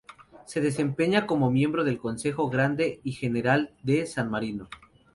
Se 0.47 0.61
desempeña 0.61 1.27
como 1.27 1.51
miembro 1.51 1.83
del 1.83 1.99
Consejo 1.99 2.49
Grande 2.49 3.01
y 3.03 3.11
General 3.11 3.69
de 3.83 4.07
San 4.07 4.31
Marino. 4.31 4.67